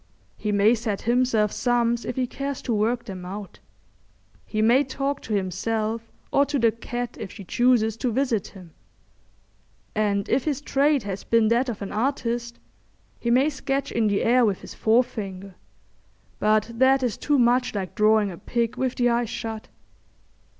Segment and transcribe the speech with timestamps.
[0.35, 3.59] He may set himself sums if he cares to work them out;
[4.47, 8.73] he may talk to himself or to the cat if she chooses to visit him;
[9.93, 12.57] and if his trade has been that of an artist,
[13.19, 15.53] he may sketch in the air with his forefinger;
[16.39, 19.67] but that is too much like drawing a pig with the eyes shut.